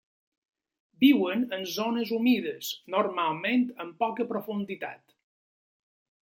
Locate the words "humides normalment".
2.17-3.69